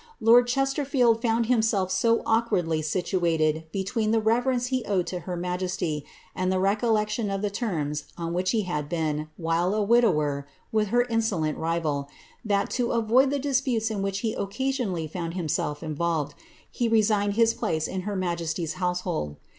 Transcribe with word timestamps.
Lord 0.19 0.47
Ches 0.47 0.73
tei£eld 0.73 1.21
found 1.21 1.45
himself 1.45 1.91
so 1.91 2.23
awkwardly 2.25 2.81
situated 2.81 3.65
between 3.71 4.09
the 4.09 4.19
reverence 4.19 4.65
he 4.73 4.83
owed 4.85 5.05
to 5.05 5.19
her 5.19 5.37
majesty, 5.37 6.03
and 6.35 6.51
the 6.51 6.57
recollection 6.57 7.29
of 7.29 7.43
the 7.43 7.51
terms 7.51 8.05
on 8.17 8.33
which 8.33 8.49
he 8.49 8.63
had 8.63 8.89
been, 8.89 9.27
while 9.37 9.75
a 9.75 9.83
widower, 9.83 10.47
with 10.71 10.87
her 10.87 11.03
insolent 11.03 11.55
rival, 11.59 12.09
that, 12.43 12.71
to 12.71 12.93
avoid 12.93 13.29
the 13.29 13.37
disputes 13.37 13.91
in 13.91 14.01
which 14.01 14.21
he 14.21 14.33
occasionally 14.33 15.05
found 15.07 15.35
himself 15.35 15.83
involved, 15.83 16.33
he 16.71 16.87
resigned 16.89 17.35
his 17.35 17.53
place 17.53 17.87
in 17.87 18.01
her 18.01 18.15
majesty's 18.15 18.73
household. 18.81 19.35